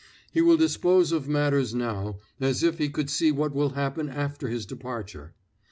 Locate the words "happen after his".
3.75-4.65